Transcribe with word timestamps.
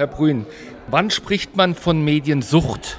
Herr 0.00 0.06
Brün, 0.06 0.46
wann 0.86 1.10
spricht 1.10 1.56
man 1.56 1.74
von 1.74 2.02
Mediensucht? 2.02 2.98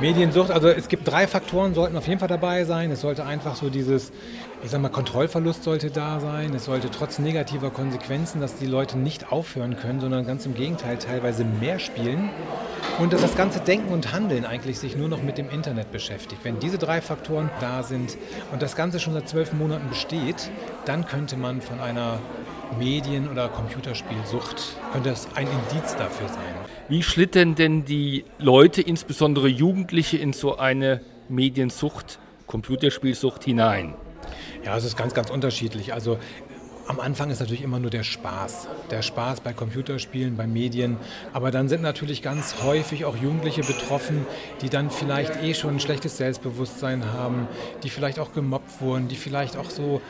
Mediensucht, 0.00 0.50
also 0.50 0.68
es 0.68 0.88
gibt 0.88 1.06
drei 1.06 1.26
Faktoren, 1.26 1.74
sollten 1.74 1.98
auf 1.98 2.06
jeden 2.06 2.18
Fall 2.18 2.28
dabei 2.28 2.64
sein. 2.64 2.90
Es 2.90 3.02
sollte 3.02 3.26
einfach 3.26 3.56
so 3.56 3.68
dieses, 3.68 4.10
ich 4.64 4.70
sag 4.70 4.80
mal, 4.80 4.88
Kontrollverlust 4.88 5.62
sollte 5.62 5.90
da 5.90 6.18
sein. 6.18 6.54
Es 6.54 6.64
sollte 6.64 6.90
trotz 6.90 7.18
negativer 7.18 7.68
Konsequenzen, 7.68 8.40
dass 8.40 8.56
die 8.56 8.64
Leute 8.64 8.96
nicht 8.96 9.30
aufhören 9.30 9.76
können, 9.76 10.00
sondern 10.00 10.26
ganz 10.26 10.46
im 10.46 10.54
Gegenteil 10.54 10.96
teilweise 10.96 11.44
mehr 11.44 11.78
spielen. 11.78 12.30
Und 12.98 13.12
dass 13.12 13.20
das 13.20 13.36
ganze 13.36 13.60
Denken 13.60 13.92
und 13.92 14.10
Handeln 14.14 14.46
eigentlich 14.46 14.78
sich 14.78 14.96
nur 14.96 15.10
noch 15.10 15.22
mit 15.22 15.36
dem 15.36 15.50
Internet 15.50 15.92
beschäftigt. 15.92 16.42
Wenn 16.42 16.58
diese 16.58 16.78
drei 16.78 17.02
Faktoren 17.02 17.50
da 17.60 17.82
sind 17.82 18.16
und 18.50 18.62
das 18.62 18.76
Ganze 18.76 18.98
schon 18.98 19.12
seit 19.12 19.28
zwölf 19.28 19.52
Monaten 19.52 19.90
besteht, 19.90 20.50
dann 20.86 21.04
könnte 21.04 21.36
man 21.36 21.60
von 21.60 21.80
einer 21.80 22.18
Medien- 22.78 23.28
oder 23.28 23.48
Computerspielsucht, 23.48 24.76
könnte 24.92 25.10
das 25.10 25.28
ein 25.34 25.46
Indiz 25.46 25.96
dafür 25.96 26.28
sein. 26.28 26.54
Wie 26.88 27.02
schlittern 27.02 27.54
denn 27.54 27.84
die 27.84 28.24
Leute, 28.38 28.82
insbesondere 28.82 29.48
Jugendliche, 29.48 30.18
in 30.18 30.32
so 30.32 30.58
eine 30.58 31.00
Mediensucht, 31.28 32.18
Computerspielsucht 32.46 33.44
hinein? 33.44 33.94
Ja, 34.64 34.76
es 34.76 34.84
ist 34.84 34.96
ganz, 34.96 35.14
ganz 35.14 35.30
unterschiedlich. 35.30 35.92
Also 35.94 36.18
am 36.90 36.98
Anfang 36.98 37.30
ist 37.30 37.38
natürlich 37.38 37.62
immer 37.62 37.78
nur 37.78 37.90
der 37.90 38.02
Spaß. 38.02 38.66
Der 38.90 39.02
Spaß 39.02 39.42
bei 39.42 39.52
Computerspielen, 39.52 40.36
bei 40.36 40.48
Medien. 40.48 40.96
Aber 41.32 41.52
dann 41.52 41.68
sind 41.68 41.82
natürlich 41.82 42.20
ganz 42.20 42.64
häufig 42.64 43.04
auch 43.04 43.16
Jugendliche 43.16 43.62
betroffen, 43.62 44.26
die 44.60 44.68
dann 44.68 44.90
vielleicht 44.90 45.40
eh 45.40 45.54
schon 45.54 45.74
ein 45.74 45.80
schlechtes 45.80 46.16
Selbstbewusstsein 46.16 47.12
haben, 47.12 47.46
die 47.84 47.90
vielleicht 47.90 48.18
auch 48.18 48.32
gemobbt 48.32 48.80
wurden, 48.80 49.06
die 49.06 49.14
vielleicht 49.14 49.56
auch 49.56 49.70
so 49.70 50.02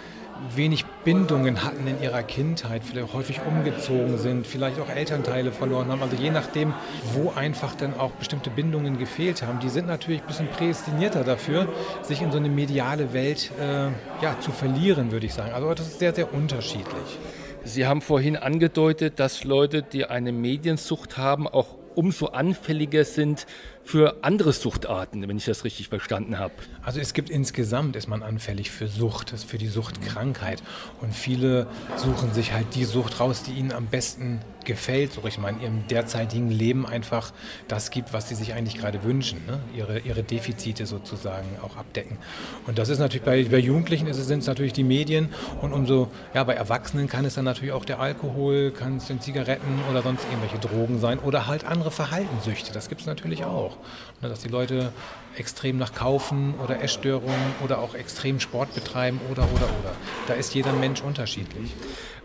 wenig 0.55 0.85
Bindungen 1.05 1.65
hatten 1.65 1.87
in 1.87 2.03
ihrer 2.03 2.23
Kindheit, 2.23 2.83
vielleicht 2.85 3.13
häufig 3.13 3.41
umgezogen 3.47 4.19
sind, 4.19 4.47
vielleicht 4.47 4.81
auch 4.81 4.89
Elternteile 4.89 5.53
verloren 5.53 5.89
haben. 5.89 6.03
Also 6.03 6.17
je 6.17 6.31
nachdem, 6.31 6.75
wo 7.13 7.31
einfach 7.31 7.75
dann 7.75 7.99
auch 7.99 8.13
bestimmte 8.13 8.51
Bindungen 8.51 8.99
gefehlt 8.99 9.43
haben, 9.43 9.61
die 9.61 9.69
sind 9.69 9.87
natürlich 9.87 10.23
ein 10.23 10.27
bisschen 10.27 10.49
prädestinierter 10.49 11.25
dafür, 11.25 11.69
sich 12.03 12.23
in 12.23 12.33
so 12.33 12.39
eine 12.39 12.49
mediale 12.49 13.13
Welt 13.13 13.51
äh, 13.61 13.89
ja, 14.23 14.39
zu 14.41 14.51
verlieren, 14.51 15.13
würde 15.13 15.27
ich 15.27 15.35
sagen. 15.35 15.53
Also 15.53 15.73
das 15.75 15.87
ist 15.89 15.99
sehr, 15.99 16.15
sehr 16.15 16.33
unterschiedlich. 16.33 17.19
Sie 17.65 17.87
haben 17.87 18.01
vorhin 18.01 18.37
angedeutet, 18.37 19.21
dass 19.21 19.45
Leute, 19.45 19.83
die 19.83 20.07
eine 20.07 20.33
Mediensucht 20.33 21.19
haben, 21.19 21.47
auch 21.47 21.77
umso 21.95 22.27
anfälliger 22.27 23.05
sind 23.05 23.47
für 23.91 24.23
andere 24.23 24.53
Suchtarten, 24.53 25.27
wenn 25.27 25.37
ich 25.37 25.47
das 25.47 25.65
richtig 25.65 25.89
verstanden 25.89 26.39
habe. 26.39 26.55
Also 26.85 27.01
es 27.01 27.13
gibt 27.13 27.29
insgesamt, 27.29 27.97
ist 27.97 28.07
man 28.07 28.23
anfällig 28.23 28.71
für 28.71 28.87
Sucht, 28.87 29.35
für 29.49 29.59
die 29.59 29.67
Suchtkrankheit. 29.67 30.63
Und 31.01 31.13
viele 31.13 31.67
suchen 31.97 32.33
sich 32.33 32.53
halt 32.53 32.77
die 32.77 32.85
Sucht 32.85 33.19
raus, 33.19 33.43
die 33.43 33.51
ihnen 33.51 33.73
am 33.73 33.87
besten 33.87 34.41
gefällt, 34.65 35.13
so 35.13 35.23
ich 35.27 35.39
in 35.39 35.61
ihrem 35.61 35.87
derzeitigen 35.89 36.51
Leben 36.51 36.87
einfach 36.87 37.33
das 37.69 37.91
gibt, 37.91 38.13
was 38.13 38.29
sie 38.29 38.35
sich 38.35 38.53
eigentlich 38.53 38.79
gerade 38.79 39.03
wünschen, 39.03 39.41
ne? 39.47 39.59
ihre, 39.75 40.01
ihre 40.01 40.23
Defizite 40.23 40.87
sozusagen 40.87 41.49
auch 41.63 41.77
abdecken. 41.77 42.19
Und 42.67 42.79
das 42.79 42.89
ist 42.89 42.99
natürlich 42.99 43.25
bei, 43.25 43.45
bei 43.45 43.59
Jugendlichen 43.59 44.13
sind 44.13 44.41
es 44.41 44.47
natürlich 44.47 44.73
die 44.73 44.85
Medien 44.85 45.31
und 45.63 45.73
umso, 45.73 46.11
ja, 46.35 46.45
bei 46.45 46.55
Erwachsenen 46.55 47.09
kann 47.09 47.25
es 47.25 47.35
dann 47.35 47.45
natürlich 47.45 47.73
auch 47.73 47.85
der 47.85 48.01
Alkohol, 48.01 48.71
kann 48.71 48.99
es 48.99 49.07
den 49.07 49.21
Zigaretten 49.21 49.81
oder 49.91 50.03
sonst 50.03 50.25
irgendwelche 50.31 50.59
Drogen 50.59 51.01
sein 51.01 51.19
oder 51.19 51.47
halt 51.47 51.65
andere 51.65 51.91
Verhaltenssüchte. 51.91 52.73
Das 52.73 52.89
gibt 52.89 53.01
es 53.01 53.07
natürlich 53.07 53.45
auch. 53.45 53.77
Ne? 54.21 54.29
Dass 54.29 54.41
die 54.41 54.49
Leute 54.49 54.93
extrem 55.37 55.79
nach 55.79 55.95
Kaufen 55.95 56.55
oder 56.63 56.83
Essstörungen 56.83 57.55
oder 57.65 57.79
auch 57.79 57.95
extrem 57.95 58.41
Sport 58.41 58.75
betreiben 58.75 59.21
oder, 59.31 59.45
oder, 59.45 59.69
oder. 59.81 59.93
Da 60.27 60.35
ist 60.35 60.55
jeder 60.55 60.73
Mensch 60.73 61.03
unterschiedlich. 61.03 61.73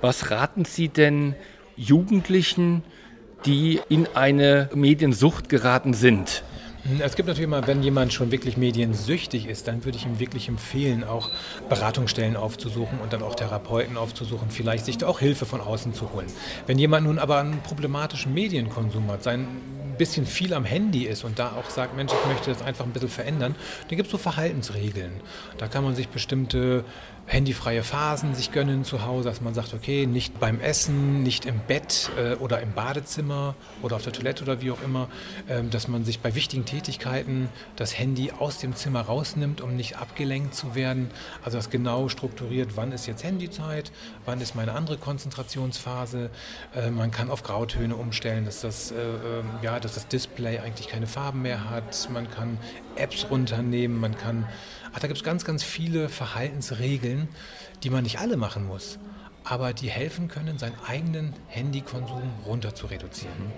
Was 0.02 0.32
raten 0.32 0.66
Sie 0.66 0.90
denn 0.90 1.36
Jugendlichen, 1.76 2.84
die 3.46 3.80
in 3.90 4.08
eine 4.16 4.70
Mediensucht 4.74 5.50
geraten 5.50 5.94
sind? 5.94 6.44
Es 7.00 7.16
gibt 7.16 7.28
natürlich 7.28 7.48
immer, 7.48 7.66
wenn 7.66 7.82
jemand 7.82 8.14
schon 8.14 8.32
wirklich 8.32 8.58
mediensüchtig 8.58 9.48
ist, 9.48 9.68
dann 9.68 9.86
würde 9.86 9.98
ich 9.98 10.06
ihm 10.06 10.20
wirklich 10.20 10.50
empfehlen, 10.50 11.04
auch 11.04 11.32
Beratungsstellen 11.68 12.36
aufzusuchen 12.36 13.00
und 13.00 13.12
dann 13.12 13.24
auch 13.24 13.34
Therapeuten 13.34 13.98
aufzusuchen, 13.98 14.52
vielleicht 14.52 14.86
sich 14.86 15.04
auch 15.04 15.20
Hilfe 15.20 15.48
von 15.48 15.62
außen 15.62 15.96
zu 15.96 16.14
holen. 16.14 16.28
Wenn 16.68 16.78
jemand 16.78 17.08
nun 17.08 17.18
aber 17.18 17.40
einen 17.40 17.60
problematischen 17.64 18.36
Medienkonsum 18.36 19.10
hat, 19.10 19.24
sein 19.24 19.48
bisschen 19.98 20.26
viel 20.26 20.54
am 20.54 20.66
Handy 20.66 21.06
ist 21.06 21.24
und 21.24 21.40
da 21.40 21.54
auch 21.54 21.70
sagt, 21.70 21.96
Mensch, 21.96 22.12
ich 22.12 22.30
möchte 22.30 22.52
das 22.52 22.62
einfach 22.62 22.86
ein 22.86 22.92
bisschen 22.92 23.10
verändern, 23.10 23.56
dann 23.88 23.98
gibt 23.98 24.08
es 24.08 24.12
so 24.12 24.18
Verhaltensregeln. 24.18 25.14
Da 25.58 25.68
kann 25.68 25.84
man 25.84 25.96
sich 25.96 26.10
bestimmte 26.10 26.84
handyfreie 27.28 27.84
Phasen 27.84 28.36
sich 28.36 28.52
gönnen 28.52 28.84
zu 28.84 29.04
Hause, 29.04 29.30
dass 29.30 29.42
man 29.42 29.54
sagt, 29.54 29.74
okay, 29.74 30.06
nicht 30.06 30.40
beim 30.40 30.60
Essen, 30.60 31.24
nicht 31.24 31.46
im 31.46 31.60
Bett 31.60 32.12
äh, 32.18 32.36
oder 32.36 32.62
im 32.62 32.74
Badezimmer 32.74 33.56
oder 33.82 33.96
auf 33.96 34.04
der 34.04 34.14
Toilette 34.14 34.44
oder 34.44 34.62
wie 34.62 34.72
auch 34.72 34.82
immer, 34.84 35.08
äh, 35.48 35.64
dass 35.64 35.88
man 35.88 36.06
sich 36.06 36.20
bei 36.20 36.36
wichtigen 36.36 36.66
Tätigkeiten 36.66 37.50
das 37.76 37.98
Handy 37.98 38.32
aus 38.32 38.60
dem 38.60 38.76
Zimmer 38.76 39.02
rausnimmt, 39.02 39.62
um 39.62 39.76
nicht 39.76 39.98
abgelenkt 39.98 40.54
zu 40.54 40.76
werden. 40.76 41.10
Also 41.44 41.58
das 41.58 41.72
genau 41.72 42.10
strukturiert, 42.10 42.72
wann 42.76 42.92
ist 42.92 43.08
jetzt 43.08 43.24
Handyzeit, 43.24 43.92
wann 44.26 44.40
ist 44.40 44.56
meine 44.56 44.74
andere 44.74 44.98
Konzentrationsphase. 44.98 46.30
Äh, 46.76 46.92
man 46.92 47.10
kann 47.10 47.32
auf 47.32 47.42
Grautöne 47.42 47.96
umstellen, 47.96 48.46
dass 48.46 48.62
das, 48.62 48.92
äh, 48.92 48.96
ähm, 48.96 49.50
ja, 49.64 49.80
dass 49.80 49.96
das 49.96 50.08
Display 50.08 50.60
eigentlich 50.60 50.90
keine 50.90 51.08
Farben 51.08 51.42
mehr 51.42 51.72
hat. 51.72 52.08
Man 52.14 52.30
kann 52.30 52.60
Apps 52.96 53.28
runternehmen, 53.30 54.00
man 54.00 54.16
kann, 54.16 54.48
ach, 54.96 55.00
da 55.00 55.08
gibt 55.08 55.18
es 55.18 55.24
ganz, 55.24 55.44
ganz 55.44 55.64
viele 55.64 56.08
Verhaltensregeln, 56.08 57.28
die 57.84 57.90
man 57.90 58.04
nicht 58.04 58.20
alle 58.20 58.38
machen 58.38 58.66
muss, 58.66 58.98
aber 59.44 59.74
die 59.74 59.90
helfen 59.90 60.30
können, 60.30 60.58
seinen 60.58 60.78
eigenen 60.88 61.34
Handykonsum 61.48 62.22
runter 62.46 62.74
zu 62.74 62.88
reduzieren. 62.88 63.52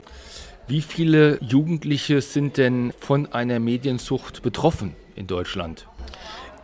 Wie 0.67 0.81
viele 0.81 1.37
Jugendliche 1.41 2.21
sind 2.21 2.57
denn 2.57 2.91
von 2.99 3.31
einer 3.31 3.59
Mediensucht 3.59 4.41
betroffen 4.41 4.95
in 5.15 5.27
Deutschland? 5.27 5.87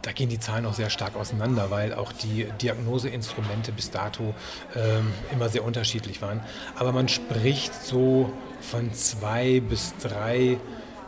Da 0.02 0.12
gehen 0.12 0.28
die 0.28 0.40
Zahlen 0.40 0.66
auch 0.66 0.74
sehr 0.74 0.90
stark 0.90 1.16
auseinander, 1.16 1.72
weil 1.72 1.94
auch 1.94 2.12
die 2.12 2.48
Diagnoseinstrumente 2.62 3.72
bis 3.72 3.92
dato 3.92 4.34
ähm, 4.76 5.14
immer 5.32 5.48
sehr 5.48 5.64
unterschiedlich 5.64 6.22
waren. 6.22 6.42
Aber 6.76 6.92
man 6.92 7.08
spricht 7.08 7.74
so 7.74 8.34
von 8.60 8.94
zwei 8.94 9.62
bis 9.62 9.94
drei 10.02 10.58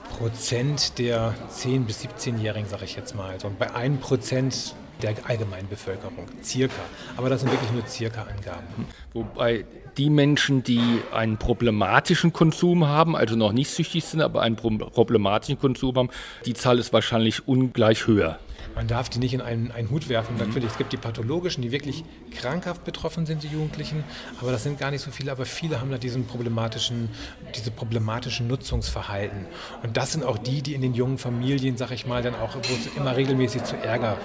Prozent 0.09 0.97
der 0.97 1.33
10- 1.51 1.85
bis 1.85 2.05
17-Jährigen, 2.05 2.69
sage 2.69 2.85
ich 2.85 2.95
jetzt 2.95 3.15
mal. 3.15 3.39
So 3.39 3.51
bei 3.57 3.73
1 3.73 4.01
Prozent 4.01 4.75
der 5.01 5.13
allgemeinen 5.27 5.67
Bevölkerung, 5.67 6.25
circa. 6.41 6.81
Aber 7.17 7.29
das 7.29 7.41
sind 7.41 7.51
wirklich 7.51 7.71
nur 7.71 7.85
circa 7.85 8.21
Angaben. 8.21 8.87
Wobei 9.13 9.65
die 9.97 10.09
Menschen, 10.09 10.63
die 10.63 11.01
einen 11.13 11.37
problematischen 11.37 12.31
Konsum 12.33 12.87
haben, 12.87 13.15
also 13.15 13.35
noch 13.35 13.51
nicht 13.51 13.69
süchtig 13.69 14.05
sind, 14.05 14.21
aber 14.21 14.41
einen 14.41 14.55
problematischen 14.55 15.59
Konsum 15.59 15.95
haben, 15.95 16.09
die 16.45 16.53
Zahl 16.53 16.79
ist 16.79 16.93
wahrscheinlich 16.93 17.47
ungleich 17.47 18.07
höher 18.07 18.39
man 18.73 18.87
darf 18.87 19.09
die 19.09 19.19
nicht 19.19 19.33
in 19.33 19.41
einen, 19.41 19.71
einen 19.71 19.89
Hut 19.89 20.09
werfen. 20.09 20.35
Mhm. 20.35 20.47
Natürlich, 20.47 20.71
es 20.71 20.77
gibt 20.77 20.93
die 20.93 20.97
pathologischen, 20.97 21.61
die 21.61 21.71
wirklich 21.71 22.03
krankhaft 22.31 22.83
betroffen 22.83 23.25
sind, 23.25 23.43
die 23.43 23.47
Jugendlichen, 23.47 24.03
aber 24.41 24.51
das 24.51 24.63
sind 24.63 24.79
gar 24.79 24.91
nicht 24.91 25.01
so 25.01 25.11
viele, 25.11 25.31
aber 25.31 25.45
viele 25.45 25.81
haben 25.81 25.91
da 25.91 25.97
diesen 25.97 26.25
problematischen, 26.25 27.09
diese 27.55 27.71
problematischen 27.71 28.47
Nutzungsverhalten. 28.47 29.45
Und 29.83 29.97
das 29.97 30.13
sind 30.13 30.23
auch 30.23 30.37
die, 30.37 30.61
die 30.61 30.73
in 30.73 30.81
den 30.81 30.93
jungen 30.93 31.17
Familien, 31.17 31.77
sag 31.77 31.91
ich 31.91 32.05
mal, 32.05 32.21
dann 32.21 32.35
auch, 32.35 32.55
wo 32.55 32.73
es 32.73 32.95
immer 32.95 33.15
regelmäßig 33.15 33.63
zu 33.63 33.75
Ärger 33.75 34.17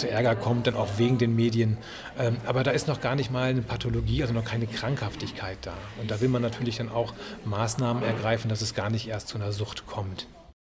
zu 0.00 0.10
Ärger 0.10 0.34
kommt, 0.34 0.66
dann 0.66 0.74
auch 0.74 0.88
wegen 0.96 1.18
den 1.18 1.36
Medien. 1.36 1.76
Ähm, 2.18 2.38
aber 2.46 2.64
da 2.64 2.70
ist 2.70 2.88
noch 2.88 3.00
gar 3.00 3.14
nicht 3.14 3.30
mal 3.30 3.50
eine 3.50 3.62
Pathologie, 3.62 4.22
also 4.22 4.34
noch 4.34 4.44
keine 4.44 4.66
Krankhaftigkeit 4.66 5.58
da. 5.62 5.74
Und 6.00 6.10
da 6.10 6.20
will 6.20 6.28
man 6.28 6.42
natürlich 6.42 6.78
dann 6.78 6.88
auch 6.88 7.12
Maßnahmen 7.44 8.02
ergreifen, 8.02 8.48
dass 8.48 8.62
es 8.62 8.74
gar 8.74 8.90
nicht 8.90 9.08
erst 9.08 9.28
zu 9.28 9.36
einer 9.36 9.52
Sucht 9.52 9.86
kommt. 9.86 10.26